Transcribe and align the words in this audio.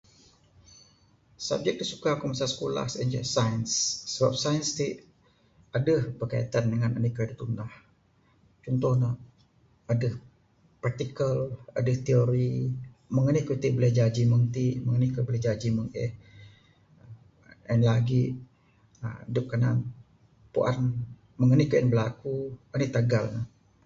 Subject 1.47 1.77
da 1.79 1.85
suka 1.93 2.11
ku 2.19 2.25
masa 2.31 2.45
sikulah 2.51 2.87
sien 2.89 3.09
ce 3.13 3.21
sains. 3.35 3.69
Sabab 4.13 4.35
sains 4.43 4.69
ti 4.77 4.87
adeh 5.77 5.99
berkaitan 6.19 6.65
dangan 6.71 6.93
anih 6.97 7.13
da 7.29 7.35
tunah. 7.39 7.71
Cuntoh 8.63 8.93
ne 9.01 9.09
adeh 9.91 10.13
particle 10.83 11.35
adeh 11.79 11.97
theory. 12.05 12.51
Meng 13.13 13.27
anih 13.29 13.43
kayuh 13.47 13.61
ti 13.63 13.67
buleh 13.75 13.91
jaji 13.99 14.23
meng 14.31 14.43
ti 14.55 14.65
meng 14.83 14.95
anih 14.97 15.11
kayuh 15.13 15.33
ti 15.35 15.39
jaji 15.47 15.67
meng 15.77 15.89
eh. 16.05 16.11
Dangan 17.67 17.81
lagi 17.89 18.21
adep 19.07 19.45
puan 20.53 20.77
meng 21.37 21.49
anih 21.53 21.67
kayuh 21.69 21.83
en 21.83 21.89
berlaku 21.93 22.35
anih 22.73 22.91
tagal 22.95 23.25
ne. 23.35 23.41